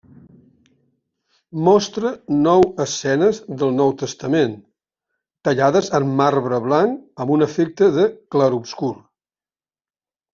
[1.65, 2.11] Mostra
[2.45, 4.55] nou escenes del Nou Testament,
[5.49, 8.91] tallades en marbre blanc amb un efecte de clarobscur.